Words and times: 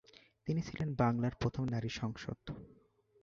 তিনি 0.47 0.61
ছিলেন 0.61 0.89
বাংলার 0.93 1.33
প্রথম 1.39 1.63
নারী 1.65 1.89
সাংসদ। 1.99 2.39